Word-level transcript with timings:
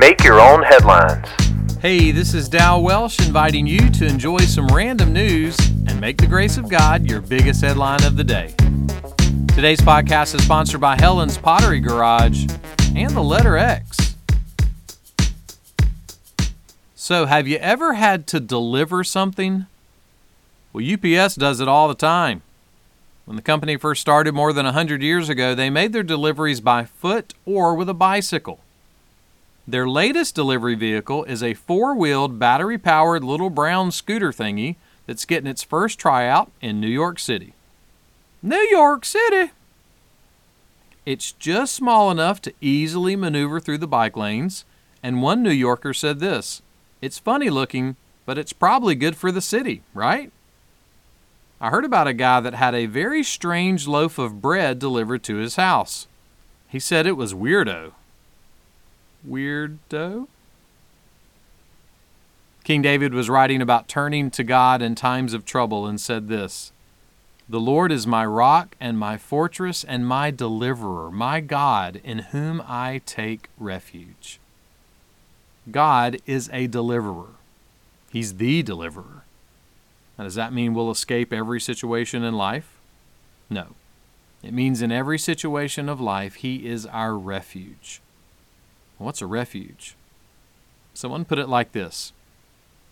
Make 0.00 0.24
your 0.24 0.40
own 0.40 0.62
headlines. 0.62 1.28
Hey, 1.82 2.10
this 2.10 2.32
is 2.32 2.48
Dal 2.48 2.82
Welsh 2.82 3.18
inviting 3.18 3.66
you 3.66 3.90
to 3.90 4.06
enjoy 4.06 4.38
some 4.38 4.66
random 4.68 5.12
news 5.12 5.58
and 5.86 6.00
make 6.00 6.16
the 6.16 6.26
grace 6.26 6.56
of 6.56 6.70
God 6.70 7.06
your 7.06 7.20
biggest 7.20 7.60
headline 7.60 8.02
of 8.04 8.16
the 8.16 8.24
day. 8.24 8.54
Today's 9.48 9.82
podcast 9.82 10.34
is 10.34 10.42
sponsored 10.42 10.80
by 10.80 10.96
Helen's 10.96 11.36
Pottery 11.36 11.80
Garage 11.80 12.46
and 12.96 13.10
the 13.10 13.20
letter 13.20 13.58
X. 13.58 14.16
So, 16.94 17.26
have 17.26 17.46
you 17.46 17.58
ever 17.58 17.92
had 17.92 18.26
to 18.28 18.40
deliver 18.40 19.04
something? 19.04 19.66
Well, 20.72 20.82
UPS 20.82 21.34
does 21.34 21.60
it 21.60 21.68
all 21.68 21.88
the 21.88 21.94
time. 21.94 22.40
When 23.26 23.36
the 23.36 23.42
company 23.42 23.76
first 23.76 24.00
started 24.00 24.32
more 24.32 24.54
than 24.54 24.64
100 24.64 25.02
years 25.02 25.28
ago, 25.28 25.54
they 25.54 25.68
made 25.68 25.92
their 25.92 26.02
deliveries 26.02 26.62
by 26.62 26.86
foot 26.86 27.34
or 27.44 27.74
with 27.74 27.90
a 27.90 27.94
bicycle. 27.94 28.60
Their 29.70 29.88
latest 29.88 30.34
delivery 30.34 30.74
vehicle 30.74 31.22
is 31.24 31.44
a 31.44 31.54
four 31.54 31.94
wheeled, 31.94 32.40
battery 32.40 32.76
powered 32.76 33.22
little 33.22 33.50
brown 33.50 33.92
scooter 33.92 34.32
thingy 34.32 34.74
that's 35.06 35.24
getting 35.24 35.48
its 35.48 35.62
first 35.62 35.96
tryout 35.96 36.50
in 36.60 36.80
New 36.80 36.88
York 36.88 37.20
City. 37.20 37.54
New 38.42 38.66
York 38.72 39.04
City! 39.04 39.52
It's 41.06 41.30
just 41.30 41.72
small 41.72 42.10
enough 42.10 42.42
to 42.42 42.54
easily 42.60 43.14
maneuver 43.14 43.60
through 43.60 43.78
the 43.78 43.86
bike 43.86 44.16
lanes, 44.16 44.64
and 45.04 45.22
one 45.22 45.40
New 45.40 45.52
Yorker 45.52 45.94
said 45.94 46.18
this 46.18 46.62
It's 47.00 47.20
funny 47.20 47.48
looking, 47.48 47.94
but 48.26 48.38
it's 48.38 48.52
probably 48.52 48.96
good 48.96 49.14
for 49.14 49.30
the 49.30 49.40
city, 49.40 49.82
right? 49.94 50.32
I 51.60 51.70
heard 51.70 51.84
about 51.84 52.08
a 52.08 52.12
guy 52.12 52.40
that 52.40 52.54
had 52.54 52.74
a 52.74 52.86
very 52.86 53.22
strange 53.22 53.86
loaf 53.86 54.18
of 54.18 54.42
bread 54.42 54.80
delivered 54.80 55.22
to 55.24 55.36
his 55.36 55.54
house. 55.54 56.08
He 56.66 56.80
said 56.80 57.06
it 57.06 57.16
was 57.16 57.34
weirdo. 57.34 57.92
Weirdo? 59.28 60.26
King 62.64 62.82
David 62.82 63.14
was 63.14 63.30
writing 63.30 63.62
about 63.62 63.88
turning 63.88 64.30
to 64.30 64.44
God 64.44 64.82
in 64.82 64.94
times 64.94 65.34
of 65.34 65.44
trouble 65.44 65.86
and 65.86 66.00
said 66.00 66.28
this 66.28 66.72
The 67.48 67.60
Lord 67.60 67.90
is 67.90 68.06
my 68.06 68.24
rock 68.24 68.76
and 68.80 68.98
my 68.98 69.16
fortress 69.16 69.82
and 69.82 70.06
my 70.06 70.30
deliverer, 70.30 71.10
my 71.10 71.40
God, 71.40 72.00
in 72.04 72.18
whom 72.18 72.62
I 72.66 73.00
take 73.06 73.48
refuge. 73.58 74.38
God 75.70 76.18
is 76.26 76.48
a 76.52 76.66
deliverer, 76.66 77.34
He's 78.10 78.34
the 78.36 78.62
deliverer. 78.62 79.24
Now, 80.18 80.24
does 80.24 80.34
that 80.34 80.52
mean 80.52 80.74
we'll 80.74 80.90
escape 80.90 81.32
every 81.32 81.60
situation 81.60 82.22
in 82.22 82.34
life? 82.34 82.76
No. 83.48 83.68
It 84.42 84.52
means 84.52 84.82
in 84.82 84.92
every 84.92 85.18
situation 85.18 85.88
of 85.88 86.00
life, 86.00 86.36
He 86.36 86.68
is 86.68 86.84
our 86.86 87.16
refuge. 87.16 88.00
What's 89.00 89.22
a 89.22 89.26
refuge? 89.26 89.96
Someone 90.92 91.24
put 91.24 91.38
it 91.38 91.48
like 91.48 91.72
this 91.72 92.12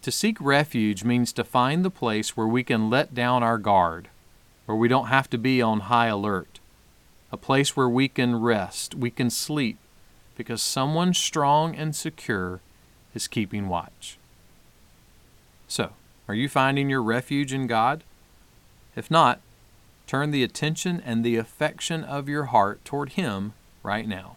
To 0.00 0.10
seek 0.10 0.40
refuge 0.40 1.04
means 1.04 1.34
to 1.34 1.44
find 1.44 1.84
the 1.84 1.90
place 1.90 2.34
where 2.34 2.46
we 2.46 2.64
can 2.64 2.88
let 2.88 3.14
down 3.14 3.42
our 3.42 3.58
guard, 3.58 4.08
where 4.64 4.76
we 4.76 4.88
don't 4.88 5.08
have 5.08 5.28
to 5.28 5.36
be 5.36 5.60
on 5.60 5.80
high 5.80 6.06
alert, 6.06 6.60
a 7.30 7.36
place 7.36 7.76
where 7.76 7.90
we 7.90 8.08
can 8.08 8.40
rest, 8.40 8.94
we 8.94 9.10
can 9.10 9.28
sleep, 9.28 9.76
because 10.34 10.62
someone 10.62 11.12
strong 11.12 11.76
and 11.76 11.94
secure 11.94 12.60
is 13.12 13.28
keeping 13.28 13.68
watch. 13.68 14.16
So, 15.66 15.92
are 16.26 16.34
you 16.34 16.48
finding 16.48 16.88
your 16.88 17.02
refuge 17.02 17.52
in 17.52 17.66
God? 17.66 18.02
If 18.96 19.10
not, 19.10 19.40
turn 20.06 20.30
the 20.30 20.42
attention 20.42 21.02
and 21.04 21.22
the 21.22 21.36
affection 21.36 22.02
of 22.02 22.30
your 22.30 22.44
heart 22.44 22.82
toward 22.86 23.10
Him 23.10 23.52
right 23.82 24.08
now. 24.08 24.36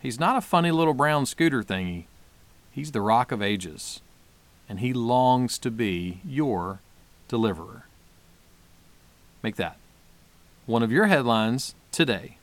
He's 0.00 0.20
not 0.20 0.36
a 0.36 0.40
funny 0.40 0.70
little 0.70 0.94
brown 0.94 1.26
scooter 1.26 1.62
thingy. 1.62 2.04
He's 2.70 2.92
the 2.92 3.00
rock 3.00 3.32
of 3.32 3.42
ages, 3.42 4.00
and 4.68 4.80
He 4.80 4.92
longs 4.92 5.58
to 5.58 5.70
be 5.70 6.20
your 6.24 6.80
deliverer. 7.26 7.86
Make 9.42 9.56
that 9.56 9.76
one 10.66 10.82
of 10.82 10.92
your 10.92 11.06
headlines 11.06 11.74
today. 11.90 12.36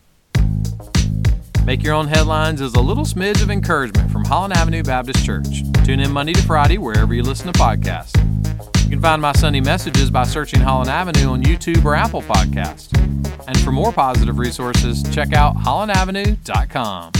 Make 1.66 1.81
Your 1.81 1.96
Own 1.96 2.07
Headlines 2.07 2.62
is 2.62 2.75
a 2.75 2.81
little 2.81 3.06
smidge 3.06 3.41
of 3.41 3.50
encouragement 3.50 4.12
from 4.12 4.24
Holland 4.24 4.53
Avenue 4.53 4.84
Baptist 4.84 5.25
Church. 5.25 5.63
Tune 5.84 6.00
in 6.00 6.12
Monday 6.12 6.34
to 6.34 6.41
Friday 6.44 6.78
wherever 6.78 7.13
you 7.13 7.24
listen 7.24 7.51
to 7.51 7.59
podcasts. 7.59 8.16
You 8.84 8.90
can 8.91 9.01
find 9.01 9.19
my 9.19 9.31
Sunday 9.31 9.62
messages 9.62 10.12
by 10.12 10.25
searching 10.25 10.59
Holland 10.59 10.91
Avenue 10.91 11.30
on 11.30 11.41
YouTube 11.44 11.84
or 11.84 11.96
Apple 11.96 12.22
Podcasts. 12.22 12.96
And 13.47 13.59
for 13.62 13.72
more 13.72 13.91
positive 13.91 14.38
resources, 14.38 15.01
check 15.12 15.34
out 15.34 15.56
hollandavenue.com. 15.56 17.12